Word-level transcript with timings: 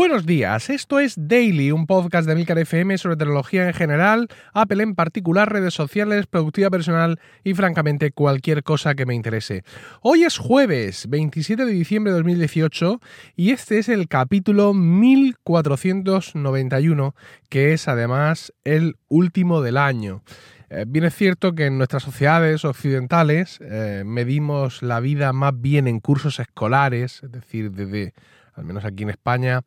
Buenos 0.00 0.24
días, 0.24 0.70
esto 0.70 0.98
es 0.98 1.14
Daily, 1.18 1.72
un 1.72 1.86
podcast 1.86 2.26
de 2.26 2.34
Milcar 2.34 2.58
FM 2.58 2.96
sobre 2.96 3.18
tecnología 3.18 3.66
en 3.66 3.74
general, 3.74 4.28
Apple 4.54 4.82
en 4.82 4.94
particular, 4.94 5.52
redes 5.52 5.74
sociales, 5.74 6.26
productividad 6.26 6.70
personal 6.70 7.20
y 7.44 7.52
francamente 7.52 8.10
cualquier 8.10 8.62
cosa 8.62 8.94
que 8.94 9.04
me 9.04 9.14
interese. 9.14 9.62
Hoy 10.00 10.22
es 10.22 10.38
jueves 10.38 11.06
27 11.10 11.66
de 11.66 11.72
diciembre 11.72 12.12
de 12.12 12.16
2018 12.16 12.98
y 13.36 13.50
este 13.50 13.78
es 13.78 13.90
el 13.90 14.08
capítulo 14.08 14.72
1491, 14.72 17.14
que 17.50 17.74
es 17.74 17.86
además 17.86 18.54
el 18.64 18.96
último 19.08 19.60
del 19.60 19.76
año. 19.76 20.22
Eh, 20.70 20.86
bien 20.88 21.04
es 21.04 21.14
cierto 21.14 21.54
que 21.54 21.66
en 21.66 21.76
nuestras 21.76 22.04
sociedades 22.04 22.64
occidentales 22.64 23.58
eh, 23.60 24.04
medimos 24.06 24.82
la 24.82 25.00
vida 25.00 25.34
más 25.34 25.60
bien 25.60 25.86
en 25.86 26.00
cursos 26.00 26.40
escolares, 26.40 27.22
es 27.22 27.30
decir, 27.30 27.70
desde, 27.70 28.14
al 28.54 28.64
menos 28.64 28.86
aquí 28.86 29.02
en 29.02 29.10
España, 29.10 29.62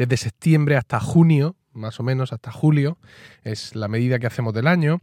desde 0.00 0.16
septiembre 0.16 0.76
hasta 0.76 0.98
junio, 0.98 1.56
más 1.74 2.00
o 2.00 2.02
menos 2.02 2.32
hasta 2.32 2.50
julio, 2.50 2.96
es 3.42 3.74
la 3.76 3.86
medida 3.86 4.18
que 4.18 4.26
hacemos 4.26 4.54
del 4.54 4.66
año. 4.66 5.02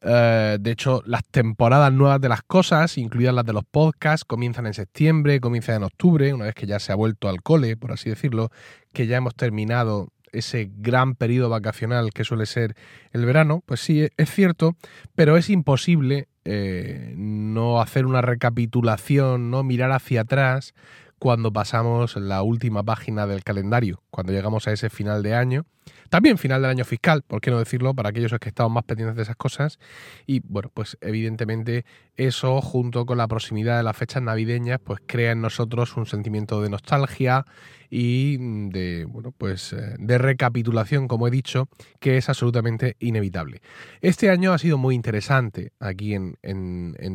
Eh, 0.00 0.58
de 0.60 0.70
hecho, 0.72 1.00
las 1.06 1.24
temporadas 1.24 1.92
nuevas 1.92 2.20
de 2.20 2.28
las 2.28 2.42
cosas, 2.42 2.98
incluidas 2.98 3.36
las 3.36 3.46
de 3.46 3.52
los 3.52 3.64
podcasts, 3.64 4.24
comienzan 4.24 4.66
en 4.66 4.74
septiembre, 4.74 5.38
comienzan 5.38 5.76
en 5.76 5.84
octubre, 5.84 6.34
una 6.34 6.46
vez 6.46 6.56
que 6.56 6.66
ya 6.66 6.80
se 6.80 6.90
ha 6.90 6.96
vuelto 6.96 7.28
al 7.28 7.40
cole, 7.40 7.76
por 7.76 7.92
así 7.92 8.10
decirlo, 8.10 8.50
que 8.92 9.06
ya 9.06 9.16
hemos 9.16 9.36
terminado 9.36 10.08
ese 10.32 10.72
gran 10.76 11.14
periodo 11.14 11.48
vacacional 11.48 12.12
que 12.12 12.24
suele 12.24 12.46
ser 12.46 12.74
el 13.12 13.24
verano, 13.24 13.62
pues 13.64 13.78
sí, 13.78 14.08
es 14.16 14.30
cierto, 14.30 14.74
pero 15.14 15.36
es 15.36 15.50
imposible 15.50 16.26
eh, 16.44 17.14
no 17.16 17.80
hacer 17.80 18.06
una 18.06 18.22
recapitulación, 18.22 19.52
no 19.52 19.62
mirar 19.62 19.92
hacia 19.92 20.22
atrás 20.22 20.74
cuando 21.22 21.52
pasamos 21.52 22.16
la 22.16 22.42
última 22.42 22.82
página 22.82 23.28
del 23.28 23.44
calendario, 23.44 24.02
cuando 24.10 24.32
llegamos 24.32 24.66
a 24.66 24.72
ese 24.72 24.90
final 24.90 25.22
de 25.22 25.36
año. 25.36 25.66
También 26.12 26.36
final 26.36 26.60
del 26.60 26.70
año 26.70 26.84
fiscal, 26.84 27.22
por 27.22 27.40
qué 27.40 27.50
no 27.50 27.58
decirlo, 27.58 27.94
para 27.94 28.10
aquellos 28.10 28.38
que 28.38 28.50
estamos 28.50 28.70
más 28.70 28.84
pendientes 28.84 29.16
de 29.16 29.22
esas 29.22 29.36
cosas. 29.36 29.78
Y 30.26 30.40
bueno, 30.40 30.70
pues 30.74 30.98
evidentemente 31.00 31.86
eso, 32.16 32.60
junto 32.60 33.06
con 33.06 33.16
la 33.16 33.26
proximidad 33.26 33.78
de 33.78 33.82
las 33.82 33.96
fechas 33.96 34.22
navideñas, 34.22 34.78
pues 34.84 35.00
crea 35.06 35.32
en 35.32 35.40
nosotros 35.40 35.96
un 35.96 36.04
sentimiento 36.04 36.60
de 36.60 36.68
nostalgia 36.68 37.46
y 37.88 38.36
de, 38.68 39.06
bueno, 39.08 39.32
pues 39.32 39.72
eh, 39.72 39.94
de 39.98 40.18
recapitulación, 40.18 41.08
como 41.08 41.28
he 41.28 41.30
dicho, 41.30 41.70
que 41.98 42.18
es 42.18 42.28
absolutamente 42.28 42.98
inevitable. 43.00 43.62
Este 44.02 44.28
año 44.28 44.52
ha 44.52 44.58
sido 44.58 44.76
muy 44.76 44.94
interesante 44.94 45.72
aquí 45.80 46.12
en, 46.12 46.36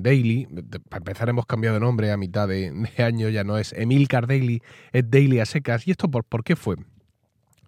Daily. 0.02 0.48
Para 0.90 1.02
empezar, 1.02 1.30
hemos 1.30 1.46
cambiado 1.46 1.76
de 1.76 1.82
nombre 1.82 2.12
a 2.12 2.18
mitad 2.18 2.48
de, 2.48 2.74
año, 2.98 3.30
ya 3.30 3.44
no 3.44 3.60
es 3.60 3.74
Emilcar 3.74 4.26
Daily, 4.26 4.64
es 4.92 5.08
Daily 5.08 5.40
a 5.40 5.46
secas. 5.46 5.88
¿Y 5.88 5.92
esto 5.92 6.10
por, 6.10 6.24
por 6.24 6.44
qué 6.44 6.56
fue? 6.56 6.78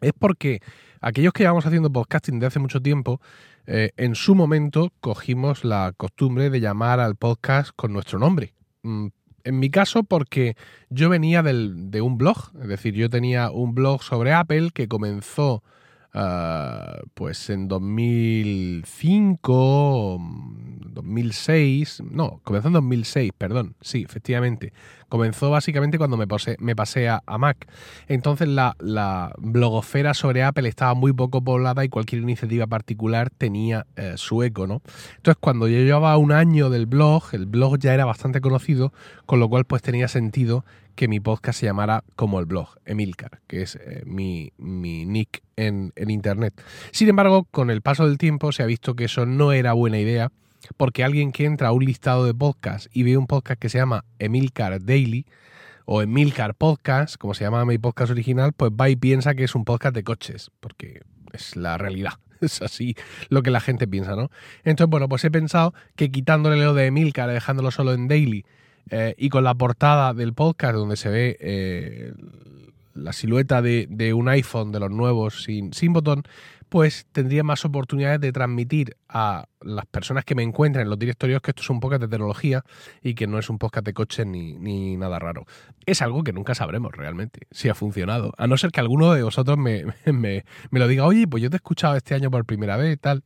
Es 0.01 0.13
porque 0.17 0.61
aquellos 1.01 1.33
que 1.33 1.43
llevamos 1.43 1.65
haciendo 1.65 1.91
podcasting 1.91 2.39
de 2.39 2.47
hace 2.47 2.59
mucho 2.59 2.81
tiempo, 2.81 3.21
eh, 3.65 3.91
en 3.97 4.15
su 4.15 4.35
momento 4.35 4.91
cogimos 4.99 5.63
la 5.63 5.93
costumbre 5.95 6.49
de 6.49 6.59
llamar 6.59 6.99
al 6.99 7.15
podcast 7.15 7.71
con 7.75 7.93
nuestro 7.93 8.19
nombre. 8.19 8.53
Mm, 8.83 9.07
en 9.43 9.59
mi 9.59 9.69
caso, 9.69 10.03
porque 10.03 10.55
yo 10.89 11.09
venía 11.09 11.41
de 11.41 12.01
un 12.01 12.17
blog, 12.17 12.51
es 12.61 12.67
decir, 12.67 12.93
yo 12.93 13.09
tenía 13.09 13.51
un 13.51 13.73
blog 13.73 14.03
sobre 14.03 14.33
Apple 14.33 14.69
que 14.73 14.87
comenzó 14.87 15.63
ah, 16.13 16.99
pues 17.13 17.49
en 17.49 17.67
2005, 17.67 20.19
2006, 20.91 22.03
no, 22.11 22.41
comenzó 22.43 22.67
en 22.67 22.73
2006, 22.73 23.31
perdón, 23.37 23.75
sí, 23.81 24.03
efectivamente. 24.03 24.73
Comenzó 25.07 25.49
básicamente 25.49 25.97
cuando 25.97 26.17
me, 26.17 26.25
me 26.59 26.75
pasé 26.75 27.09
a, 27.09 27.23
Mac. 27.39 27.67
Entonces 28.07 28.47
la, 28.47 28.75
la, 28.79 29.33
blogosfera 29.39 30.13
sobre 30.13 30.43
Apple 30.43 30.69
estaba 30.69 30.93
muy 30.93 31.13
poco 31.13 31.43
poblada 31.43 31.83
y 31.83 31.89
cualquier 31.89 32.21
iniciativa 32.21 32.67
particular 32.67 33.31
tenía 33.31 33.87
eh, 33.95 34.13
su 34.17 34.43
eco, 34.43 34.67
¿no? 34.67 34.83
Entonces 35.17 35.39
cuando 35.39 35.67
yo 35.67 35.79
llevaba 35.79 36.15
un 36.17 36.31
año 36.31 36.69
del 36.69 36.85
blog, 36.85 37.23
el 37.31 37.47
blog 37.47 37.79
ya 37.79 37.95
era 37.95 38.05
bastante 38.05 38.39
conocido, 38.39 38.93
con 39.25 39.39
lo 39.39 39.49
cual 39.49 39.65
pues 39.65 39.81
tenía 39.81 40.07
sentido 40.07 40.63
que 40.99 41.07
mi 41.07 41.21
podcast 41.21 41.61
se 41.61 41.65
llamara 41.65 42.03
como 42.17 42.41
el 42.41 42.45
blog, 42.45 42.75
Emilcar, 42.83 43.39
que 43.47 43.61
es 43.61 43.77
eh, 43.77 44.03
mi, 44.05 44.51
mi, 44.57 45.05
nick 45.05 45.41
en, 45.55 45.93
en 45.95 46.09
Internet. 46.09 46.61
Sin 46.91 47.07
embargo, 47.07 47.45
con 47.45 47.71
el 47.71 47.81
paso 47.81 48.05
del 48.05 48.17
tiempo 48.17 48.51
se 48.51 48.63
ha 48.63 48.65
visto 48.65 48.97
que 48.97 49.05
eso 49.05 49.25
no 49.25 49.53
era 49.53 49.71
buena 49.71 49.97
idea 49.97 50.29
porque 50.75 51.05
alguien 51.05 51.31
que 51.31 51.45
entra 51.45 51.69
a 51.69 51.71
un 51.71 51.85
listado 51.85 52.25
de 52.25 52.33
podcasts 52.33 52.89
y 52.91 53.03
ve 53.03 53.15
un 53.15 53.27
podcast 53.27 53.61
que 53.61 53.69
se 53.69 53.77
llama 53.77 54.03
Emilcar 54.19 54.83
Daily 54.83 55.25
o 55.85 56.01
Emilcar 56.01 56.53
Podcast, 56.53 57.15
como 57.15 57.33
se 57.33 57.45
llama 57.45 57.63
mi 57.63 57.77
podcast 57.77 58.11
original, 58.11 58.51
pues 58.51 58.73
va 58.73 58.89
y 58.89 58.97
piensa 58.97 59.35
que 59.35 59.45
es 59.45 59.55
un 59.55 59.63
podcast 59.63 59.95
de 59.95 60.03
coches, 60.03 60.51
porque 60.59 61.03
es 61.31 61.55
la 61.55 61.77
realidad. 61.77 62.15
Es 62.41 62.61
así 62.61 62.95
lo 63.29 63.41
que 63.41 63.51
la 63.51 63.61
gente 63.61 63.87
piensa, 63.87 64.17
¿no? 64.17 64.31
Entonces, 64.65 64.89
bueno, 64.89 65.07
pues 65.07 65.23
he 65.23 65.31
pensado 65.31 65.73
que 65.95 66.11
quitándole 66.11 66.57
lo 66.57 66.73
de 66.73 66.87
Emilcar, 66.87 67.29
dejándolo 67.29 67.71
solo 67.71 67.93
en 67.93 68.09
Daily 68.09 68.45
eh, 68.89 69.15
y 69.17 69.29
con 69.29 69.43
la 69.43 69.55
portada 69.55 70.13
del 70.13 70.33
podcast 70.33 70.75
donde 70.75 70.97
se 70.97 71.09
ve 71.09 71.37
eh, 71.39 72.13
la 72.93 73.13
silueta 73.13 73.61
de, 73.61 74.13
un 74.13 74.29
iPhone 74.29 74.71
de 74.71 74.79
los 74.79 74.91
nuevos 74.91 75.43
sin, 75.43 75.73
sin 75.73 75.93
botón, 75.93 76.23
pues 76.69 77.07
tendría 77.11 77.43
más 77.43 77.65
oportunidades 77.65 78.21
de 78.21 78.31
transmitir 78.31 78.95
a 79.09 79.47
las 79.61 79.85
personas 79.87 80.23
que 80.23 80.35
me 80.35 80.43
encuentren 80.43 80.83
en 80.83 80.89
los 80.89 80.99
directorios 80.99 81.41
que 81.41 81.51
esto 81.51 81.63
es 81.63 81.69
un 81.69 81.79
podcast 81.79 82.03
de 82.03 82.07
tecnología 82.07 82.63
y 83.01 83.15
que 83.15 83.27
no 83.27 83.39
es 83.39 83.49
un 83.49 83.57
podcast 83.57 83.85
de 83.85 83.93
coche 83.93 84.25
ni, 84.25 84.53
ni 84.53 84.95
nada 84.95 85.17
raro. 85.17 85.45
Es 85.85 86.01
algo 86.01 86.23
que 86.23 86.31
nunca 86.31 86.53
sabremos 86.53 86.93
realmente 86.93 87.47
si 87.51 87.69
ha 87.69 87.75
funcionado, 87.75 88.33
a 88.37 88.47
no 88.47 88.55
ser 88.57 88.71
que 88.71 88.79
alguno 88.79 89.11
de 89.13 89.23
vosotros 89.23 89.57
me, 89.57 89.85
me, 90.05 90.45
me 90.69 90.79
lo 90.79 90.87
diga, 90.87 91.05
oye, 91.05 91.27
pues 91.27 91.41
yo 91.41 91.49
te 91.49 91.55
he 91.55 91.57
escuchado 91.57 91.95
este 91.95 92.13
año 92.13 92.29
por 92.29 92.45
primera 92.45 92.77
vez 92.77 92.93
y 92.93 92.97
tal. 92.97 93.23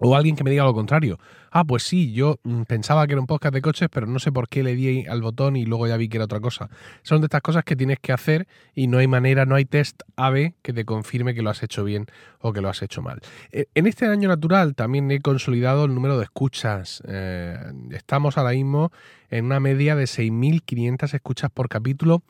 O 0.00 0.16
alguien 0.16 0.34
que 0.34 0.42
me 0.42 0.50
diga 0.50 0.64
lo 0.64 0.74
contrario. 0.74 1.18
Ah, 1.50 1.64
pues 1.64 1.82
sí, 1.82 2.12
yo 2.12 2.40
mm, 2.42 2.62
pensaba 2.62 3.06
que 3.06 3.12
era 3.12 3.20
un 3.20 3.26
podcast 3.26 3.52
de 3.54 3.60
coches, 3.60 3.88
pero 3.92 4.06
no 4.06 4.18
sé 4.18 4.32
por 4.32 4.48
qué 4.48 4.62
le 4.62 4.74
di 4.74 5.06
al 5.06 5.20
botón 5.20 5.56
y 5.56 5.66
luego 5.66 5.86
ya 5.86 5.96
vi 5.96 6.08
que 6.08 6.16
era 6.16 6.24
otra 6.24 6.40
cosa. 6.40 6.70
Son 7.02 7.20
de 7.20 7.26
estas 7.26 7.42
cosas 7.42 7.64
que 7.64 7.76
tienes 7.76 7.98
que 8.00 8.12
hacer 8.12 8.48
y 8.74 8.86
no 8.86 8.98
hay 8.98 9.06
manera, 9.06 9.44
no 9.44 9.56
hay 9.56 9.66
test 9.66 10.02
AB 10.16 10.54
que 10.62 10.72
te 10.72 10.84
confirme 10.84 11.34
que 11.34 11.42
lo 11.42 11.50
has 11.50 11.62
hecho 11.62 11.84
bien 11.84 12.06
o 12.40 12.52
que 12.52 12.62
lo 12.62 12.70
has 12.70 12.80
hecho 12.82 13.02
mal. 13.02 13.20
E, 13.52 13.66
en 13.74 13.86
este 13.86 14.06
año 14.06 14.28
natural 14.28 14.74
también 14.74 15.10
he 15.10 15.20
consolidado 15.20 15.84
el 15.84 15.94
número 15.94 16.16
de 16.16 16.24
escuchas. 16.24 17.02
Eh, 17.06 17.58
estamos 17.90 18.38
ahora 18.38 18.52
mismo 18.52 18.92
en 19.28 19.44
una 19.44 19.60
media 19.60 19.96
de 19.96 20.04
6.500 20.04 21.14
escuchas 21.14 21.50
por 21.50 21.68
capítulo 21.68 22.22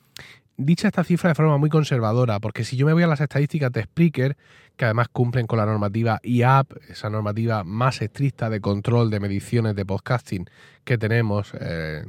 dicha 0.64 0.88
esta 0.88 1.04
cifra 1.04 1.30
de 1.30 1.34
forma 1.34 1.56
muy 1.56 1.70
conservadora, 1.70 2.38
porque 2.38 2.64
si 2.64 2.76
yo 2.76 2.86
me 2.86 2.92
voy 2.92 3.02
a 3.02 3.06
las 3.06 3.20
estadísticas 3.20 3.72
de 3.72 3.84
Spreaker, 3.84 4.36
que 4.76 4.84
además 4.84 5.08
cumplen 5.08 5.46
con 5.46 5.58
la 5.58 5.66
normativa 5.66 6.20
IAP, 6.22 6.72
esa 6.88 7.10
normativa 7.10 7.64
más 7.64 8.00
estricta 8.02 8.48
de 8.48 8.60
control 8.60 9.10
de 9.10 9.20
mediciones 9.20 9.74
de 9.74 9.84
podcasting 9.84 10.48
que 10.84 10.96
tenemos 10.98 11.52
eh, 11.58 12.02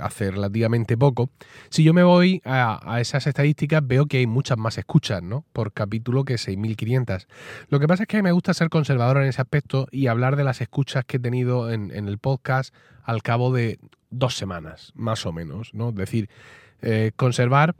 hace 0.00 0.30
relativamente 0.30 0.96
poco, 0.96 1.30
si 1.68 1.84
yo 1.84 1.94
me 1.94 2.02
voy 2.02 2.40
a, 2.44 2.98
esas 3.00 3.26
estadísticas 3.26 3.84
veo 3.86 4.06
que 4.06 4.18
hay 4.18 4.26
muchas 4.26 4.58
más 4.58 4.78
escuchas 4.78 5.22
¿no? 5.22 5.44
por 5.52 5.72
capítulo 5.72 6.24
que 6.24 6.34
6.500. 6.34 7.26
Lo 7.68 7.80
que 7.80 7.88
pasa 7.88 8.04
es 8.04 8.08
que 8.08 8.22
me 8.22 8.32
gusta 8.32 8.54
ser 8.54 8.68
conservador 8.68 9.18
en 9.18 9.24
ese 9.24 9.40
aspecto 9.40 9.88
y 9.90 10.08
hablar 10.08 10.36
de 10.36 10.44
las 10.44 10.60
escuchas 10.60 11.04
que 11.04 11.16
he 11.16 11.20
tenido 11.20 11.70
en, 11.70 11.90
el 11.92 12.18
podcast 12.18 12.74
al 13.04 13.22
cabo 13.22 13.52
de 13.52 13.78
dos 14.10 14.36
semanas, 14.36 14.92
más 14.94 15.26
o 15.26 15.32
menos, 15.32 15.74
¿no? 15.74 15.90
Es 15.90 15.94
decir, 15.96 16.28
eh, 16.82 17.12
conservar 17.16 17.74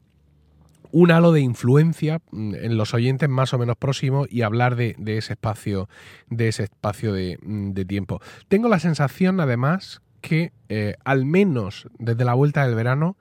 un 0.93 1.11
halo 1.11 1.33
de 1.33 1.41
influencia 1.41 2.21
mm, 2.31 2.55
en 2.55 2.77
los 2.77 2.95
oyentes 2.95 3.29
más 3.29 3.53
o 3.53 3.59
menos 3.59 3.77
próximos 3.77 4.29
y 4.31 4.43
hablar 4.43 4.77
de, 4.77 4.95
ese 5.07 5.33
espacio, 5.33 5.89
de 6.29 6.49
ese 6.49 6.65
espacio 6.65 7.13
mm, 7.13 7.73
de, 7.73 7.85
tiempo. 7.85 8.21
Tengo 8.49 8.69
la 8.69 8.79
sensación, 8.79 9.41
además, 9.41 10.03
que 10.21 10.53
eh, 10.69 10.95
al 11.05 11.25
menos 11.25 11.89
desde 11.99 12.25
la 12.25 12.35
vuelta 12.35 12.65
del 12.65 12.77
verano, 12.77 13.17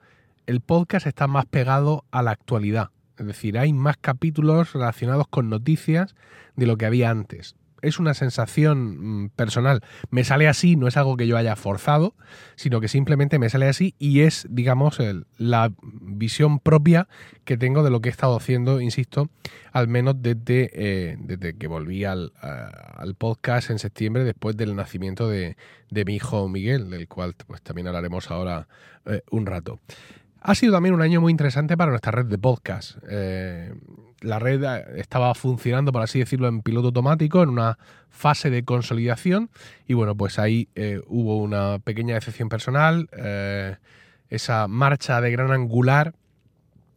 el 0.46 0.60
podcast 0.60 1.06
está 1.06 1.26
más 1.26 1.46
pegado 1.46 2.04
a 2.12 2.22
la 2.22 2.30
actualidad. 2.30 2.90
Es 3.18 3.26
decir, 3.26 3.58
hay 3.58 3.72
más 3.72 3.96
capítulos 3.96 4.72
relacionados 4.72 5.26
con 5.28 5.48
noticias 5.48 6.14
de 6.56 6.66
lo 6.66 6.76
que 6.76 6.86
había 6.86 7.10
antes 7.10 7.56
es 7.82 7.98
una 7.98 8.14
sensación 8.14 9.24
mm, 9.24 9.28
personal. 9.30 9.82
Me 10.10 10.24
sale 10.24 10.48
así, 10.48 10.76
no 10.76 10.88
es 10.88 10.96
algo 10.96 11.16
que 11.16 11.26
yo 11.26 11.36
haya 11.36 11.56
forzado, 11.56 12.14
sino 12.56 12.80
que 12.80 12.88
simplemente 12.88 13.38
me 13.38 13.50
sale 13.50 13.68
así 13.68 13.94
y 13.98 14.20
es, 14.20 14.46
digamos, 14.48 14.98
la 15.36 15.72
visión 16.00 16.58
propia 16.58 17.08
que 17.44 17.56
tengo 17.56 17.82
de 17.82 17.90
lo 17.90 18.00
que 18.00 18.08
he 18.08 18.12
estado 18.12 18.36
haciendo, 18.36 18.80
insisto, 18.80 19.28
al 19.72 19.88
menos 19.88 20.22
desde, 20.22 20.70
eh, 20.72 21.16
desde 21.18 21.54
que 21.54 21.66
volví 21.66 22.04
al, 22.04 22.32
podcast 23.18 23.70
en 23.70 23.78
septiembre, 23.78 24.24
después 24.24 24.56
del 24.56 24.74
nacimiento 24.74 25.28
de, 25.28 25.56
mi 25.90 26.14
hijo 26.14 26.48
Miguel, 26.48 26.88
del 26.90 27.08
cual 27.08 27.34
pues, 27.46 27.60
también 27.62 27.88
hablaremos 27.88 28.30
ahora 28.30 28.68
eh, 29.06 29.22
un 29.30 29.46
rato. 29.46 29.80
Ha 30.40 30.54
sido 30.54 30.72
también 30.72 30.94
un 30.94 31.02
año 31.02 31.20
muy 31.20 31.30
interesante 31.30 31.76
para 31.76 31.90
nuestra 31.90 32.12
red 32.12 32.26
de 32.26 32.38
podcast. 32.38 32.98
Eh, 33.08 33.72
la 34.22 34.38
red 34.38 34.64
estaba 34.96 35.34
funcionando, 35.34 35.92
por 35.92 36.02
así 36.02 36.18
decirlo, 36.18 36.48
en 36.48 36.62
piloto 36.62 36.88
automático, 36.88 37.42
en 37.42 37.50
una 37.50 37.78
fase 38.10 38.50
de 38.50 38.64
consolidación. 38.64 39.50
Y 39.86 39.94
bueno, 39.94 40.16
pues 40.16 40.38
ahí 40.38 40.68
eh, 40.74 41.00
hubo 41.06 41.38
una 41.38 41.78
pequeña 41.78 42.14
decepción 42.14 42.48
personal. 42.48 43.08
Eh, 43.16 43.76
esa 44.28 44.68
marcha 44.68 45.20
de 45.20 45.30
gran 45.30 45.50
angular 45.50 46.14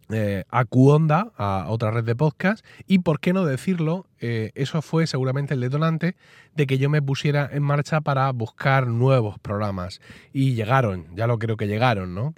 eh, 0.10 0.44
a 0.50 0.66
Cuonda, 0.66 1.32
a 1.36 1.66
otra 1.68 1.92
red 1.92 2.04
de 2.04 2.16
podcast, 2.16 2.64
y 2.86 3.00
por 3.00 3.20
qué 3.20 3.34
no 3.34 3.44
decirlo, 3.44 4.06
eso 4.20 4.82
fue 4.82 5.06
seguramente 5.06 5.54
el 5.54 5.60
detonante 5.60 6.16
de 6.56 6.66
que 6.66 6.80
yo 6.80 6.90
me 6.90 7.00
pusiera 7.00 7.48
en 7.52 7.62
marcha 7.62 8.02
para 8.02 8.32
buscar 8.32 8.88
nuevos 8.88 9.38
programas. 9.38 10.02
Y 10.34 10.56
llegaron, 10.56 11.06
ya 11.16 11.28
lo 11.28 11.38
creo 11.38 11.58
que 11.58 11.68
llegaron, 11.68 12.16
¿no? 12.16 12.34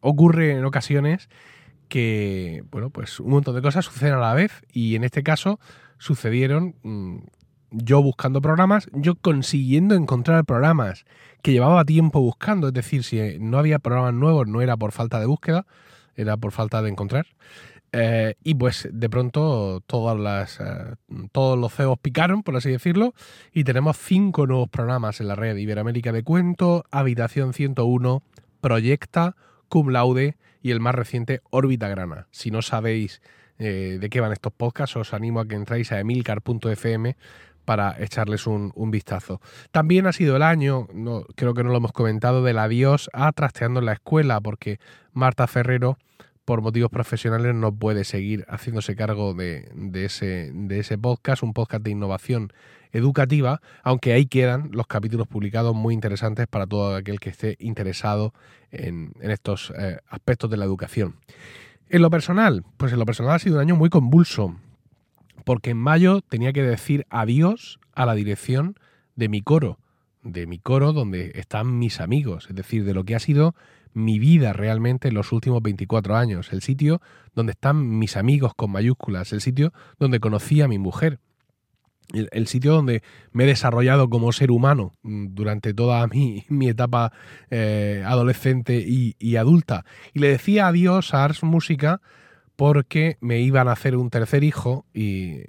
Ocurre 0.00 0.52
en 0.52 0.64
ocasiones 0.64 1.28
que, 1.92 2.64
bueno, 2.70 2.88
pues 2.88 3.20
un 3.20 3.32
montón 3.32 3.54
de 3.54 3.60
cosas 3.60 3.84
suceden 3.84 4.14
a 4.14 4.18
la 4.18 4.32
vez, 4.32 4.64
y 4.72 4.96
en 4.96 5.04
este 5.04 5.22
caso 5.22 5.60
sucedieron 5.98 6.74
mm, 6.82 7.18
yo 7.70 8.02
buscando 8.02 8.40
programas, 8.40 8.88
yo 8.94 9.14
consiguiendo 9.14 9.94
encontrar 9.94 10.46
programas 10.46 11.04
que 11.42 11.52
llevaba 11.52 11.84
tiempo 11.84 12.22
buscando, 12.22 12.68
es 12.68 12.72
decir, 12.72 13.04
si 13.04 13.38
no 13.40 13.58
había 13.58 13.78
programas 13.78 14.14
nuevos 14.14 14.48
no 14.48 14.62
era 14.62 14.74
por 14.78 14.92
falta 14.92 15.20
de 15.20 15.26
búsqueda, 15.26 15.66
era 16.16 16.38
por 16.38 16.52
falta 16.52 16.80
de 16.80 16.88
encontrar. 16.88 17.26
Eh, 17.92 18.36
y 18.42 18.54
pues 18.54 18.88
de 18.90 19.10
pronto 19.10 19.82
todas 19.86 20.18
las, 20.18 20.60
eh, 20.60 20.94
todos 21.30 21.58
los 21.58 21.74
CEOs 21.74 21.98
picaron, 21.98 22.42
por 22.42 22.56
así 22.56 22.70
decirlo, 22.70 23.12
y 23.52 23.64
tenemos 23.64 23.98
cinco 23.98 24.46
nuevos 24.46 24.70
programas 24.70 25.20
en 25.20 25.28
la 25.28 25.34
red 25.34 25.58
Iberoamérica 25.58 26.10
de 26.10 26.22
Cuento, 26.22 26.86
Habitación 26.90 27.52
101, 27.52 28.22
Proyecta, 28.62 29.36
Cum 29.68 29.90
Laude 29.90 30.38
y 30.62 30.70
el 30.70 30.80
más 30.80 30.94
reciente 30.94 31.42
Órbita 31.50 31.88
Grana. 31.88 32.28
Si 32.30 32.50
no 32.50 32.62
sabéis 32.62 33.20
eh, 33.58 33.98
de 34.00 34.10
qué 34.10 34.20
van 34.20 34.32
estos 34.32 34.52
podcasts, 34.52 34.96
os 34.96 35.12
animo 35.12 35.40
a 35.40 35.46
que 35.46 35.56
entréis 35.56 35.92
a 35.92 36.00
emilcar.fm 36.00 37.16
para 37.64 37.96
echarles 38.02 38.46
un, 38.46 38.72
vistazo. 38.90 39.40
También 39.70 40.06
ha 40.06 40.12
sido 40.12 40.36
el 40.36 40.42
año, 40.42 40.88
no, 40.92 41.24
creo 41.36 41.54
que 41.54 41.62
no 41.62 41.70
lo 41.70 41.76
hemos 41.76 41.92
comentado, 41.92 42.42
del 42.42 42.58
adiós 42.58 43.08
a 43.12 43.30
Trasteando 43.32 43.80
en 43.80 43.86
la 43.86 43.92
Escuela, 43.92 44.40
porque 44.40 44.78
Marta 45.12 45.46
Ferrero, 45.46 45.96
por 46.44 46.60
motivos 46.60 46.90
profesionales, 46.90 47.54
no 47.54 47.74
puede 47.74 48.04
seguir 48.04 48.44
haciéndose 48.48 48.96
cargo 48.96 49.34
de, 49.34 49.70
ese, 49.94 50.50
de 50.52 50.80
ese 50.80 50.98
podcast, 50.98 51.42
un 51.42 51.52
podcast 51.52 51.84
de 51.84 51.90
innovación 51.90 52.52
educativa, 52.92 53.60
aunque 53.82 54.12
ahí 54.12 54.26
quedan 54.26 54.70
los 54.72 54.86
capítulos 54.86 55.26
publicados 55.26 55.74
muy 55.74 55.94
interesantes 55.94 56.46
para 56.46 56.66
todo 56.66 56.94
aquel 56.94 57.20
que 57.20 57.30
esté 57.30 57.56
interesado 57.58 58.34
en, 58.70 59.12
estos 59.20 59.72
eh, 59.76 59.98
aspectos 60.08 60.50
de 60.50 60.56
la 60.56 60.64
educación. 60.64 61.16
En 61.88 62.02
lo 62.02 62.10
personal, 62.10 62.64
pues 62.76 62.92
en 62.92 62.98
lo 62.98 63.06
personal 63.06 63.34
ha 63.34 63.38
sido 63.38 63.56
un 63.56 63.62
año 63.62 63.76
muy 63.76 63.88
convulso 63.88 64.56
porque 65.44 65.70
en 65.70 65.78
mayo 65.78 66.20
tenía 66.22 66.52
que 66.52 66.62
decir 66.62 67.06
adiós 67.10 67.80
a 67.94 68.06
la 68.06 68.14
dirección 68.14 68.76
de 69.16 69.28
mi 69.28 69.42
coro, 69.42 69.78
de 70.22 70.46
mi 70.46 70.58
coro 70.58 70.92
donde 70.92 71.32
están 71.34 71.78
mis 71.78 72.00
amigos, 72.00 72.46
es 72.48 72.56
decir, 72.56 72.84
de 72.84 72.94
lo 72.94 73.04
que 73.04 73.14
ha 73.14 73.18
sido 73.18 73.54
mi 73.94 74.18
vida 74.18 74.52
realmente 74.52 75.08
en 75.08 75.14
los 75.14 75.32
últimos 75.32 75.62
24 75.62 76.16
años, 76.16 76.52
el 76.52 76.62
sitio 76.62 77.00
donde 77.34 77.52
están 77.52 77.98
mis 77.98 78.16
amigos 78.16 78.52
con 78.54 78.70
mayúsculas, 78.70 79.32
el 79.32 79.40
sitio 79.40 79.72
donde 79.98 80.20
conocí 80.20 80.60
a 80.60 80.68
mi 80.68 80.78
mujer, 80.78 81.18
el, 82.12 82.46
sitio 82.46 82.72
donde 82.72 83.02
me 83.32 83.44
he 83.44 83.46
desarrollado 83.46 84.10
como 84.10 84.32
ser 84.32 84.50
humano 84.50 84.92
mm, 85.02 85.28
durante 85.30 85.72
toda 85.74 86.06
mi, 86.48 86.68
etapa 86.68 87.12
eh, 87.50 88.02
adolescente 88.06 88.84
y, 88.86 89.16
y, 89.18 89.36
adulta. 89.36 89.84
Y 90.12 90.20
le 90.20 90.28
decía 90.28 90.66
adiós 90.68 91.14
a 91.14 91.24
Ars 91.24 91.42
Música 91.42 92.00
porque 92.56 93.16
me 93.20 93.40
iban 93.40 93.68
a 93.68 93.72
hacer 93.72 93.96
un 93.96 94.10
tercer 94.10 94.44
hijo 94.44 94.84
y 94.92 95.40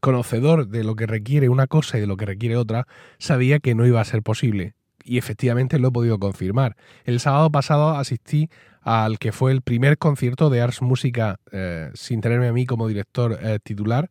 conocedor 0.00 0.68
de 0.68 0.84
lo 0.84 0.96
que 0.96 1.06
requiere 1.06 1.48
una 1.48 1.66
cosa 1.66 1.98
y 1.98 2.00
de 2.00 2.06
lo 2.06 2.16
que 2.16 2.26
requiere 2.26 2.56
otra, 2.56 2.86
sabía 3.18 3.60
que 3.60 3.74
no 3.74 3.86
iba 3.86 4.00
a 4.00 4.04
ser 4.04 4.22
posible. 4.22 4.74
Y 5.04 5.18
efectivamente 5.18 5.78
lo 5.78 5.88
he 5.88 5.92
podido 5.92 6.18
confirmar. 6.18 6.76
El 7.04 7.20
sábado 7.20 7.50
pasado 7.50 7.90
asistí 7.90 8.48
al 8.82 9.18
que 9.18 9.32
fue 9.32 9.52
el 9.52 9.62
primer 9.62 9.98
concierto 9.98 10.50
de 10.50 10.60
Ars 10.60 10.82
Música 10.82 11.38
eh, 11.52 11.90
sin 11.94 12.20
tenerme 12.20 12.48
a 12.48 12.52
mí 12.52 12.66
como 12.66 12.88
director 12.88 13.38
eh, 13.42 13.58
titular 13.62 14.10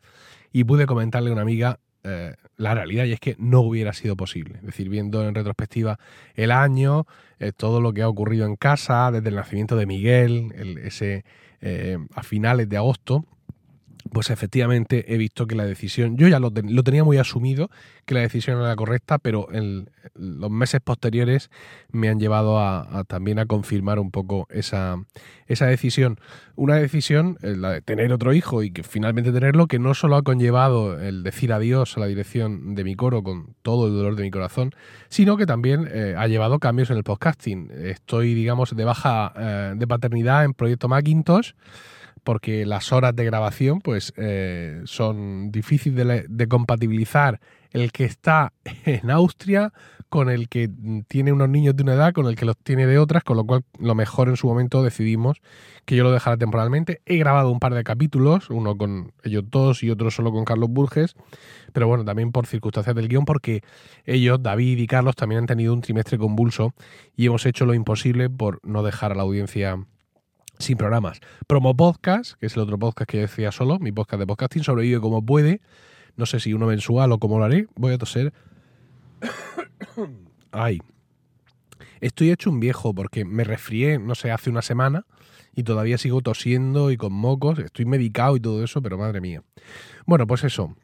y 0.52 0.64
pude 0.64 0.86
comentarle 0.86 1.30
a 1.30 1.34
una 1.34 1.42
amiga 1.42 1.80
eh, 2.04 2.36
la 2.56 2.76
realidad 2.76 3.06
y 3.06 3.14
es 3.14 3.20
que 3.20 3.36
no 3.40 3.62
hubiera 3.62 3.94
sido 3.94 4.16
posible. 4.16 4.56
Es 4.58 4.66
decir, 4.68 4.90
viendo 4.90 5.28
en 5.28 5.36
retrospectiva 5.36 6.00
el 6.36 6.52
año, 6.52 7.06
todo 7.58 7.80
lo 7.80 7.94
que 7.94 8.02
ha 8.02 8.10
ocurrido 8.10 8.46
en 8.46 8.58
casa, 8.58 9.12
desde 9.12 9.30
el 9.30 9.36
nacimiento 9.36 9.78
de 9.78 9.86
Miguel, 9.86 10.52
ese 10.84 11.24
eh, 11.62 11.98
a 12.16 12.24
finales 12.24 12.70
de 12.70 12.78
agosto, 12.78 13.26
pues 14.12 14.30
efectivamente 14.30 15.14
he 15.14 15.18
visto 15.18 15.46
que 15.46 15.56
la 15.56 15.66
decisión, 15.66 16.18
yo 16.18 16.28
ya 16.28 16.40
lo, 16.40 16.52
tenía 16.52 17.04
muy 17.04 17.18
asumido, 17.18 17.70
que 18.06 18.14
la 18.16 18.22
decisión 18.22 18.60
era 18.60 18.76
correcta, 18.76 19.20
pero 19.20 19.52
en 19.52 19.90
los 20.16 20.50
meses 20.50 20.82
posteriores 20.82 21.52
me 21.92 22.10
han 22.10 22.20
llevado 22.20 22.60
a, 22.60 23.04
también 23.08 23.40
a 23.40 23.46
confirmar 23.46 24.00
un 24.00 24.10
poco 24.10 24.48
esa, 24.50 24.98
esa 25.48 25.68
decisión. 25.68 26.20
Una 26.56 26.76
decisión, 26.76 27.38
eh, 27.42 27.56
la 27.56 27.72
de 27.72 27.82
tener 27.82 28.12
otro 28.12 28.34
hijo 28.34 28.64
y 28.64 28.72
que 28.72 28.84
finalmente 28.84 29.32
tenerlo, 29.32 29.68
que 29.68 29.80
no 29.80 29.94
solo 29.94 30.16
ha 30.16 30.24
conllevado 30.24 31.00
el 31.00 31.24
decir 31.24 31.54
adiós 31.54 31.98
a 31.98 32.00
la 32.00 32.08
dirección 32.08 32.76
de 32.76 32.84
mi 32.84 32.96
coro 32.96 33.22
con 33.22 33.56
todo 33.62 33.88
el 33.88 33.94
dolor 33.94 34.16
de 34.16 34.24
mi 34.24 34.32
corazón, 34.32 34.72
sino 35.10 35.38
que 35.38 35.46
también 35.46 35.88
eh, 35.92 36.16
ha 36.18 36.28
llevado 36.28 36.60
cambios 36.60 36.90
en 36.90 36.98
el 36.98 37.04
podcasting. 37.04 37.70
Estoy, 37.72 38.34
digamos, 38.34 38.76
de 38.76 38.86
baja 38.86 39.34
de 39.76 39.88
paternidad 39.88 40.46
en 40.46 40.54
Proyecto 40.54 40.88
Macintosh 40.88 41.52
porque 42.30 42.64
las 42.64 42.92
horas 42.92 43.16
de 43.16 43.26
grabación 43.26 43.82
pues 43.82 44.14
eh, 44.16 44.82
son 44.84 45.52
difíciles 45.52 46.26
de, 46.30 46.48
compatibilizar 46.48 47.40
el 47.72 47.92
que 47.92 48.06
está 48.06 48.54
en 48.86 49.10
Austria 49.10 49.74
con 50.10 50.30
el 50.30 50.48
que 50.48 50.70
tiene 51.08 51.34
unos 51.34 51.50
niños 51.50 51.76
de 51.76 51.82
una 51.82 51.96
edad, 51.96 52.14
con 52.14 52.28
el 52.28 52.36
que 52.36 52.46
los 52.46 52.56
tiene 52.56 52.86
de 52.86 53.00
otras, 53.00 53.24
con 53.24 53.36
lo 53.36 53.46
cual 53.46 53.64
lo 53.80 53.96
mejor 53.96 54.30
en 54.30 54.38
su 54.38 54.46
momento 54.46 54.84
decidimos 54.84 55.42
que 55.86 55.96
yo 55.96 56.04
lo 56.04 56.12
dejara 56.12 56.38
temporalmente. 56.38 57.02
He 57.08 57.18
grabado 57.18 57.50
un 57.50 57.60
par 57.60 57.74
de 57.74 57.84
capítulos, 57.84 58.52
uno 58.52 58.78
con 58.78 59.12
ellos 59.24 59.46
dos 59.50 59.82
y 59.82 59.90
otro 59.90 60.12
solo 60.12 60.32
con 60.32 60.46
Carlos 60.46 60.70
Burges, 60.70 61.16
pero 61.74 61.88
bueno, 61.88 62.06
también 62.06 62.32
por 62.32 62.46
circunstancias 62.46 62.96
del 62.96 63.08
guion, 63.08 63.26
porque 63.26 63.64
ellos, 64.06 64.38
David 64.40 64.78
y 64.78 64.86
Carlos, 64.86 65.16
también 65.16 65.40
han 65.40 65.48
tenido 65.48 65.74
un 65.74 65.82
trimestre 65.82 66.20
convulso 66.20 66.76
y 67.16 67.26
hemos 67.26 67.48
hecho 67.48 67.66
lo 67.66 67.74
imposible 67.74 68.30
por 68.30 68.60
no 68.62 68.84
dejar 68.84 69.14
a 69.14 69.16
la 69.16 69.24
audiencia 69.24 69.80
sin 70.60 70.78
programas. 70.78 71.22
Promo 71.48 71.76
Podcast, 71.76 72.34
que 72.34 72.46
es 72.48 72.56
el 72.56 72.62
otro 72.62 72.78
podcast 72.78 73.10
que 73.10 73.20
decía 73.20 73.52
solo, 73.52 73.80
mi 73.80 73.92
podcast 73.92 74.20
de 74.20 74.28
podcasting, 74.28 74.64
sobrevive 74.64 75.00
como 75.00 75.26
puede. 75.26 75.62
No 76.18 76.26
sé 76.26 76.42
si 76.42 76.54
uno 76.54 76.68
mensual 76.68 77.14
o 77.14 77.18
cómo 77.18 77.40
lo 77.40 77.46
haré. 77.46 77.68
Voy 77.76 77.94
a 77.94 77.98
toser. 77.98 78.34
Ay. 80.52 80.80
Estoy 82.02 82.32
hecho 82.32 82.50
un 82.50 82.60
viejo 82.60 82.94
porque 82.94 83.26
me 83.26 83.44
resfrié, 83.44 84.00
no 84.00 84.16
sé, 84.16 84.32
hace 84.32 84.50
una 84.50 84.62
semana 84.62 85.06
y 85.56 85.64
todavía 85.64 85.98
sigo 85.98 86.22
tosiendo 86.22 86.92
y 86.92 86.98
con 86.98 87.14
mocos. 87.14 87.60
Estoy 87.60 87.86
medicado 87.86 88.36
y 88.36 88.40
todo 88.42 88.64
eso, 88.64 88.82
pero 88.82 88.98
madre 88.98 89.22
mía. 89.22 89.44
Bueno, 90.06 90.28
pues 90.28 90.44
eso. 90.44 90.76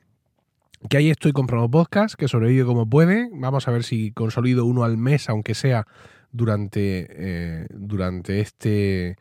Que 0.90 0.98
ahí 0.98 1.10
estoy 1.10 1.32
con 1.32 1.48
Promo 1.48 1.70
Podcast, 1.70 2.16
que 2.16 2.28
sobrevive 2.28 2.66
como 2.66 2.90
puede. 2.90 3.30
Vamos 3.34 3.68
a 3.68 3.72
ver 3.72 3.84
si 3.84 4.12
consolido 4.12 4.66
uno 4.66 4.84
al 4.84 4.98
mes, 4.98 5.30
aunque 5.30 5.54
sea 5.54 5.86
durante, 6.32 7.08
eh, 7.10 7.68
durante 7.72 8.40
este 8.40 9.18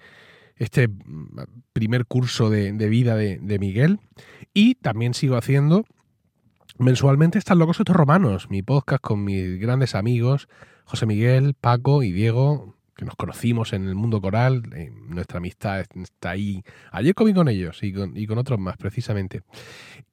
este 0.56 0.88
mm, 0.88 1.40
primer 1.72 2.06
curso 2.06 2.50
de, 2.50 2.72
vida 2.88 3.16
de, 3.16 3.58
Miguel. 3.58 4.00
Y 4.52 4.76
también 4.76 5.14
sigo 5.14 5.36
haciendo 5.36 5.84
mensualmente 6.78 7.38
Están 7.38 7.58
locos 7.58 7.78
estos 7.78 7.94
romanos, 7.94 8.50
mi 8.50 8.62
podcast 8.62 9.02
con 9.02 9.24
mis 9.24 9.60
grandes 9.60 9.94
amigos, 9.94 10.48
José 10.84 11.06
Miguel, 11.06 11.54
Paco 11.54 12.02
y 12.02 12.12
Diego, 12.12 12.74
que 12.96 13.04
nos 13.04 13.16
conocimos 13.16 13.72
en 13.72 13.88
el 13.88 13.94
mundo 13.94 14.20
coral, 14.20 14.62
eh, 14.74 14.90
nuestra 15.08 15.38
amistad 15.38 15.84
está 15.94 16.30
ahí. 16.30 16.62
Ayer 16.92 17.14
comí 17.14 17.34
con 17.34 17.48
ellos 17.48 17.82
y 17.82 17.92
con, 17.92 18.16
y 18.16 18.26
con 18.26 18.38
otros 18.38 18.58
más, 18.58 18.76
precisamente. 18.76 19.42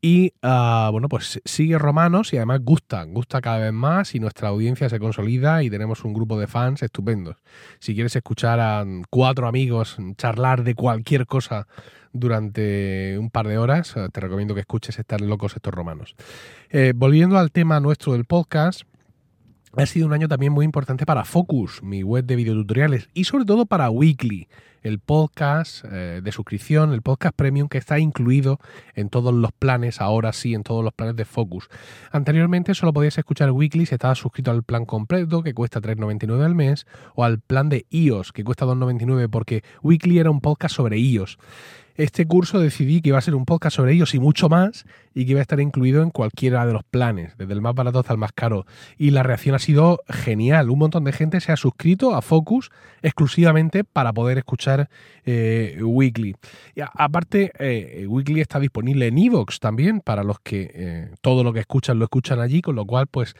Y 0.01 0.33
ah, 0.41 0.89
bueno, 0.91 1.07
pues 1.07 1.39
sigue 1.45 1.77
Romanos 1.77 2.33
y 2.33 2.37
además 2.37 2.61
gusta, 2.63 3.03
gusta 3.03 3.41
cada 3.41 3.59
vez 3.59 3.73
más 3.73 4.15
y 4.15 4.19
nuestra 4.19 4.49
audiencia 4.49 4.89
se 4.89 4.99
consolida 4.99 5.61
y 5.63 5.69
tenemos 5.69 6.03
un 6.03 6.13
grupo 6.13 6.39
de 6.39 6.47
fans 6.47 6.81
estupendos. 6.81 7.37
Si 7.79 7.93
quieres 7.93 8.15
escuchar 8.15 8.59
a 8.59 8.85
cuatro 9.09 9.47
amigos 9.47 9.97
charlar 10.17 10.63
de 10.63 10.75
cualquier 10.75 11.27
cosa 11.27 11.67
durante 12.13 13.17
un 13.17 13.29
par 13.29 13.47
de 13.47 13.57
horas, 13.57 13.95
te 14.11 14.19
recomiendo 14.19 14.53
que 14.53 14.61
escuches 14.61 14.99
Estar 14.99 15.21
locos 15.21 15.55
estos 15.55 15.73
romanos. 15.73 16.15
Eh, 16.69 16.93
volviendo 16.95 17.37
al 17.37 17.51
tema 17.51 17.79
nuestro 17.79 18.13
del 18.13 18.25
podcast, 18.25 18.81
ha 19.75 19.85
sido 19.85 20.07
un 20.07 20.13
año 20.13 20.27
también 20.27 20.51
muy 20.51 20.65
importante 20.65 21.05
para 21.05 21.23
Focus, 21.23 21.81
mi 21.83 22.03
web 22.03 22.25
de 22.25 22.35
videotutoriales, 22.35 23.09
y 23.13 23.23
sobre 23.23 23.45
todo 23.45 23.65
para 23.65 23.89
Weekly, 23.89 24.47
el 24.81 24.99
podcast 24.99 25.85
eh, 25.85 26.21
de 26.23 26.31
suscripción, 26.31 26.93
el 26.93 27.01
podcast 27.01 27.35
premium 27.35 27.67
que 27.67 27.77
está 27.77 27.99
incluido 27.99 28.59
en 28.95 29.09
todos 29.09 29.33
los 29.33 29.51
planes, 29.51 30.01
ahora 30.01 30.33
sí, 30.33 30.53
en 30.53 30.63
todos 30.63 30.83
los 30.83 30.93
planes 30.93 31.15
de 31.15 31.25
Focus. 31.25 31.69
Anteriormente 32.11 32.73
solo 32.73 32.93
podías 32.93 33.17
escuchar 33.17 33.51
Weekly 33.51 33.85
si 33.85 33.95
estabas 33.95 34.19
suscrito 34.19 34.51
al 34.51 34.63
plan 34.63 34.85
completo, 34.85 35.43
que 35.43 35.53
cuesta 35.53 35.81
3,99 35.81 36.43
al 36.43 36.55
mes, 36.55 36.87
o 37.15 37.23
al 37.23 37.39
plan 37.39 37.69
de 37.69 37.85
iOS, 37.89 38.31
que 38.31 38.43
cuesta 38.43 38.65
2,99, 38.65 39.29
porque 39.29 39.63
Weekly 39.83 40.19
era 40.19 40.31
un 40.31 40.41
podcast 40.41 40.75
sobre 40.75 40.97
iOS 40.97 41.37
este 41.95 42.25
curso 42.25 42.59
decidí 42.59 43.01
que 43.01 43.09
iba 43.09 43.17
a 43.17 43.21
ser 43.21 43.35
un 43.35 43.45
podcast 43.45 43.75
sobre 43.75 43.93
ellos 43.93 44.15
y 44.15 44.19
mucho 44.19 44.49
más 44.49 44.85
y 45.13 45.25
que 45.25 45.31
iba 45.31 45.39
a 45.39 45.41
estar 45.41 45.59
incluido 45.59 46.03
en 46.03 46.09
cualquiera 46.09 46.65
de 46.65 46.73
los 46.73 46.83
planes, 46.83 47.37
desde 47.37 47.53
el 47.53 47.61
más 47.61 47.75
barato 47.75 47.99
hasta 47.99 48.13
el 48.13 48.19
más 48.19 48.31
caro. 48.31 48.65
Y 48.97 49.11
la 49.11 49.23
reacción 49.23 49.55
ha 49.55 49.59
sido 49.59 49.99
genial. 50.07 50.69
Un 50.69 50.79
montón 50.79 51.03
de 51.03 51.11
gente 51.11 51.41
se 51.41 51.51
ha 51.51 51.57
suscrito 51.57 52.15
a 52.15 52.21
Focus 52.21 52.71
exclusivamente 53.01 53.83
para 53.83 54.13
poder 54.13 54.37
escuchar 54.37 54.70
eh, 55.25 55.77
Weekly. 55.81 56.35
Y 56.75 56.81
aparte, 56.81 57.51
eh, 57.59 58.05
Weekly 58.07 58.41
está 58.41 58.59
disponible 58.59 59.07
en 59.07 59.17
Evox 59.17 59.59
también, 59.59 60.01
para 60.01 60.23
los 60.23 60.39
que 60.39 61.09
todo 61.21 61.43
lo 61.43 61.53
que 61.53 61.61
escuchan 61.61 61.99
lo 61.99 62.05
escuchan 62.05 62.39
allí, 62.39 62.61
con 62.61 62.75
lo 62.75 62.85
cual, 62.85 63.07
pues, 63.07 63.35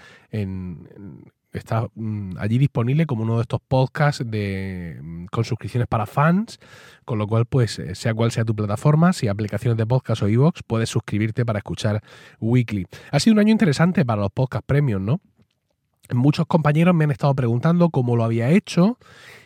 está 1.53 1.87
mm, 1.95 2.37
allí 2.37 2.57
disponible 2.57 3.05
como 3.05 3.23
uno 3.23 3.35
de 3.35 3.41
estos 3.41 3.59
podcasts 3.67 4.23
de, 4.25 4.99
mm, 5.01 5.25
con 5.25 5.43
suscripciones 5.43 5.87
para 5.87 6.05
fans, 6.05 6.59
con 7.05 7.17
lo 7.17 7.27
cual, 7.27 7.45
pues, 7.45 7.81
sea 7.93 8.13
cual 8.13 8.31
sea 8.31 8.45
tu 8.45 8.55
plataforma, 8.55 9.13
si 9.13 9.27
aplicaciones 9.27 9.77
de 9.77 9.85
podcast 9.85 10.21
o 10.23 10.27
Evox, 10.27 10.61
puedes 10.65 10.89
suscribirte 10.89 11.45
para 11.45 11.59
escuchar 11.59 12.01
Weekly. 12.39 12.85
Ha 13.11 13.19
sido 13.19 13.33
un 13.33 13.39
año 13.39 13.51
interesante 13.51 14.05
para 14.05 14.21
los 14.21 14.31
podcast 14.31 14.65
premium, 14.65 15.05
¿no? 15.05 15.21
Muchos 16.09 16.45
compañeros 16.45 16.93
me 16.93 17.05
han 17.05 17.11
estado 17.11 17.33
preguntando 17.35 17.89
cómo 17.89 18.15
lo 18.15 18.23
había 18.23 18.49
hecho 18.49 18.97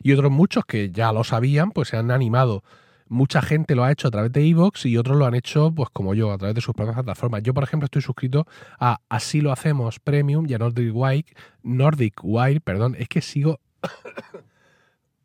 y 0.02 0.14
otros 0.14 0.32
muchos 0.32 0.66
que 0.66 0.90
ya 0.90 1.12
lo 1.12 1.24
sabían, 1.24 1.72
pues 1.72 1.90
se 1.90 1.98
han 1.98 2.12
animado. 2.12 2.64
Mucha 3.08 3.42
gente 3.44 3.76
lo 3.76 3.84
ha 3.84 3.92
hecho 3.92 4.08
a 4.08 4.12
través 4.12 4.32
de 4.32 4.48
Evox 4.48 4.86
y 4.88 4.98
otros 4.98 5.16
lo 5.16 5.28
han 5.28 5.36
hecho, 5.36 5.72
pues 5.72 5.90
como 5.92 6.16
yo, 6.16 6.32
a 6.32 6.38
través 6.40 6.56
de 6.56 6.62
sus 6.62 6.74
propias 6.74 6.96
plataformas. 6.96 7.44
Yo, 7.44 7.54
por 7.54 7.64
ejemplo, 7.64 7.86
estoy 7.86 8.02
suscrito 8.02 8.48
a 8.80 9.00
Así 9.10 9.42
lo 9.42 9.52
hacemos 9.52 10.00
Premium 10.00 10.48
y 10.50 10.56
a 10.56 10.58
Nordic 10.58 10.92
Wire. 10.96 11.26
Nordic 11.62 12.16
Wire, 12.24 12.62
perdón, 12.62 12.96
es 12.98 13.08
que 13.08 13.22
sigo. 13.22 13.60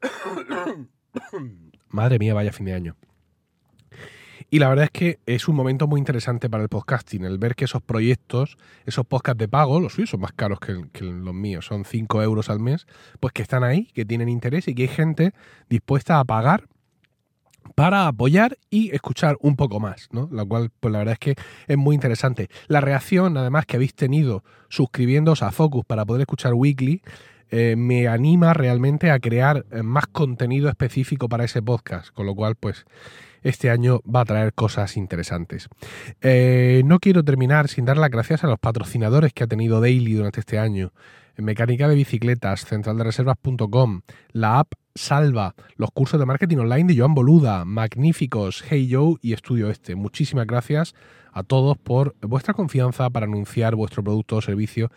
Madre 1.88 2.18
mía, 2.18 2.34
vaya 2.34 2.52
fin 2.52 2.66
de 2.66 2.74
año. 2.74 2.96
Y 4.52 4.58
la 4.58 4.68
verdad 4.68 4.86
es 4.86 4.90
que 4.90 5.20
es 5.26 5.46
un 5.46 5.54
momento 5.54 5.86
muy 5.86 6.00
interesante 6.00 6.50
para 6.50 6.64
el 6.64 6.68
podcasting, 6.68 7.24
el 7.24 7.38
ver 7.38 7.54
que 7.54 7.66
esos 7.66 7.82
proyectos, 7.82 8.58
esos 8.84 9.06
podcasts 9.06 9.38
de 9.38 9.46
pago, 9.46 9.78
los 9.78 9.94
suyos 9.94 10.10
son 10.10 10.20
más 10.20 10.32
caros 10.32 10.58
que, 10.58 11.04
los 11.04 11.34
míos, 11.34 11.66
son 11.66 11.84
5 11.84 12.22
euros 12.22 12.50
al 12.50 12.58
mes, 12.58 12.86
pues 13.20 13.32
que 13.32 13.42
están 13.42 13.62
ahí, 13.62 13.86
que 13.94 14.04
tienen 14.04 14.28
interés 14.28 14.66
y 14.66 14.74
que 14.74 14.82
hay 14.82 14.88
gente 14.88 15.32
dispuesta 15.68 16.18
a 16.18 16.24
pagar 16.24 16.64
para 17.76 18.08
apoyar 18.08 18.58
y 18.70 18.92
escuchar 18.92 19.36
un 19.40 19.54
poco 19.54 19.78
más, 19.78 20.08
¿no? 20.10 20.28
Lo 20.32 20.46
cual, 20.48 20.70
pues 20.80 20.90
la 20.90 20.98
verdad 20.98 21.12
es 21.12 21.18
que 21.20 21.34
es 21.68 21.76
muy 21.76 21.94
interesante. 21.94 22.48
La 22.66 22.80
reacción, 22.80 23.36
además, 23.36 23.66
que 23.66 23.76
habéis 23.76 23.94
tenido 23.94 24.42
suscribiéndoos 24.68 25.44
a 25.44 25.52
Focus 25.52 25.84
para 25.84 26.04
poder 26.04 26.22
escuchar 26.22 26.54
Weekly, 26.54 27.02
eh, 27.50 27.74
me 27.76 28.08
anima 28.08 28.54
realmente 28.54 29.10
a 29.10 29.18
crear 29.18 29.64
eh, 29.70 29.82
más 29.82 30.06
contenido 30.06 30.68
específico 30.68 31.28
para 31.28 31.44
ese 31.44 31.62
podcast, 31.62 32.10
con 32.14 32.26
lo 32.26 32.34
cual, 32.34 32.54
pues 32.56 32.84
este 33.42 33.70
año 33.70 34.00
va 34.02 34.20
a 34.20 34.24
traer 34.24 34.52
cosas 34.52 34.96
interesantes. 34.96 35.68
Eh, 36.20 36.82
no 36.84 36.98
quiero 36.98 37.24
terminar 37.24 37.68
sin 37.68 37.84
dar 37.84 37.96
las 37.96 38.10
gracias 38.10 38.44
a 38.44 38.46
los 38.46 38.58
patrocinadores 38.58 39.32
que 39.32 39.44
ha 39.44 39.46
tenido 39.46 39.80
Daily 39.80 40.14
durante 40.14 40.40
este 40.40 40.58
año. 40.58 40.92
Mecánica 41.36 41.88
de 41.88 41.94
bicicletas, 41.94 42.66
centraldereservas.com, 42.66 44.02
la 44.32 44.58
app 44.58 44.72
Salva, 44.94 45.54
los 45.76 45.90
cursos 45.92 46.20
de 46.20 46.26
marketing 46.26 46.58
online 46.58 46.92
de 46.92 46.98
Joan 46.98 47.14
Boluda, 47.14 47.64
magníficos, 47.64 48.62
Hey 48.68 48.88
Joe 48.92 49.14
y 49.22 49.32
Estudio 49.32 49.70
Este. 49.70 49.94
Muchísimas 49.94 50.46
gracias 50.46 50.94
a 51.32 51.42
todos 51.42 51.78
por 51.78 52.14
vuestra 52.20 52.54
confianza 52.54 53.08
para 53.08 53.26
anunciar 53.26 53.76
vuestro 53.76 54.02
producto 54.02 54.36
o 54.36 54.42
servicio 54.42 54.90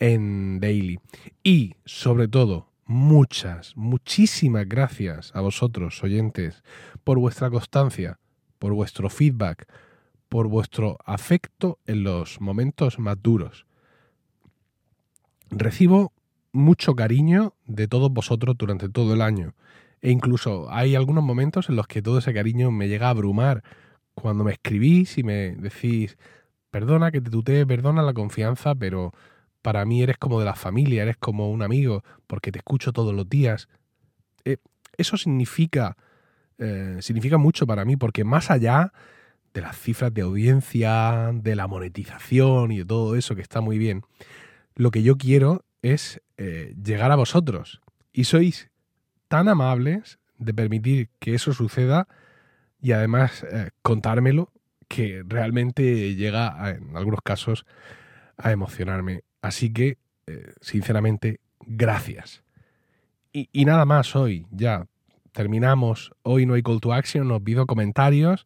en 0.00 0.58
Daily. 0.58 0.98
Y, 1.44 1.76
sobre 1.84 2.26
todo, 2.26 2.66
muchas, 2.86 3.76
muchísimas 3.76 4.68
gracias 4.68 5.30
a 5.34 5.40
vosotros, 5.40 6.02
oyentes, 6.02 6.64
por 7.04 7.18
vuestra 7.18 7.50
constancia, 7.50 8.18
por 8.58 8.72
vuestro 8.72 9.08
feedback, 9.08 9.68
por 10.28 10.48
vuestro 10.48 10.98
afecto 11.04 11.78
en 11.86 12.02
los 12.02 12.40
momentos 12.40 12.98
más 12.98 13.22
duros. 13.22 13.66
Recibo 15.50 16.12
mucho 16.52 16.94
cariño 16.94 17.54
de 17.66 17.86
todos 17.86 18.12
vosotros 18.12 18.56
durante 18.58 18.88
todo 18.88 19.14
el 19.14 19.22
año. 19.22 19.54
E 20.00 20.10
incluso 20.10 20.70
hay 20.70 20.94
algunos 20.94 21.22
momentos 21.22 21.68
en 21.68 21.76
los 21.76 21.86
que 21.86 22.02
todo 22.02 22.18
ese 22.18 22.32
cariño 22.32 22.70
me 22.70 22.88
llega 22.88 23.08
a 23.08 23.10
abrumar. 23.10 23.62
Cuando 24.14 24.44
me 24.44 24.52
escribís 24.52 25.18
y 25.18 25.22
me 25.22 25.56
decís, 25.56 26.16
perdona 26.70 27.10
que 27.10 27.20
te 27.20 27.30
tutee, 27.30 27.66
perdona 27.66 28.02
la 28.02 28.14
confianza, 28.14 28.74
pero 28.74 29.12
para 29.62 29.84
mí 29.84 30.02
eres 30.02 30.18
como 30.18 30.38
de 30.38 30.46
la 30.46 30.54
familia, 30.54 31.02
eres 31.02 31.16
como 31.16 31.50
un 31.50 31.62
amigo, 31.62 32.02
porque 32.26 32.52
te 32.52 32.58
escucho 32.58 32.92
todos 32.92 33.14
los 33.14 33.28
días. 33.28 33.68
Eh, 34.44 34.58
eso 34.96 35.16
significa, 35.16 35.96
eh, 36.58 36.98
significa 37.00 37.38
mucho 37.38 37.66
para 37.66 37.84
mí, 37.84 37.96
porque 37.96 38.24
más 38.24 38.50
allá 38.50 38.92
de 39.52 39.60
las 39.60 39.78
cifras 39.78 40.14
de 40.14 40.22
audiencia, 40.22 41.30
de 41.34 41.56
la 41.56 41.66
monetización 41.66 42.72
y 42.72 42.78
de 42.78 42.84
todo 42.84 43.16
eso 43.16 43.34
que 43.34 43.42
está 43.42 43.60
muy 43.60 43.78
bien, 43.78 44.02
lo 44.76 44.90
que 44.90 45.02
yo 45.02 45.16
quiero 45.16 45.64
es 45.82 46.20
eh, 46.36 46.74
llegar 46.82 47.10
a 47.12 47.16
vosotros. 47.16 47.80
Y 48.12 48.24
sois 48.24 48.70
tan 49.28 49.48
amables 49.48 50.18
de 50.38 50.54
permitir 50.54 51.10
que 51.18 51.34
eso 51.34 51.52
suceda 51.52 52.08
y 52.80 52.92
además 52.92 53.44
contármelo 53.82 54.52
que 54.88 55.22
realmente 55.26 56.16
llega 56.16 56.70
en 56.70 56.96
algunos 56.96 57.20
casos 57.22 57.66
a 58.38 58.50
emocionarme. 58.52 59.22
Así 59.42 59.72
que, 59.72 59.98
eh, 60.26 60.52
sinceramente, 60.60 61.40
gracias. 61.60 62.42
Y, 63.32 63.64
nada 63.64 63.84
más 63.84 64.16
hoy, 64.16 64.46
ya 64.50 64.86
terminamos. 65.32 66.12
Hoy 66.22 66.46
no 66.46 66.54
hay 66.54 66.62
call 66.62 66.80
to 66.80 66.92
action, 66.92 67.30
os 67.30 67.42
pido 67.42 67.66
comentarios, 67.66 68.44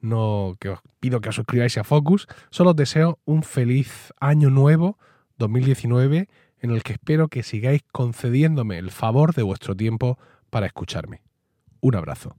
no, 0.00 0.56
que 0.60 0.68
os 0.68 0.80
pido 1.00 1.20
que 1.20 1.30
os 1.30 1.34
suscribáis 1.34 1.78
a 1.78 1.84
Focus. 1.84 2.26
Solo 2.50 2.70
os 2.70 2.76
deseo 2.76 3.18
un 3.24 3.42
feliz 3.42 4.12
año 4.20 4.50
nuevo, 4.50 4.98
2019, 5.38 6.28
en 6.60 6.70
el 6.70 6.82
que 6.82 6.92
espero 6.92 7.28
que 7.28 7.42
sigáis 7.42 7.82
concediéndome 7.92 8.78
el 8.78 8.90
favor 8.90 9.34
de 9.34 9.42
vuestro 9.42 9.74
tiempo 9.74 10.18
para 10.50 10.66
escucharme. 10.66 11.22
Un 11.80 11.96
abrazo. 11.96 12.36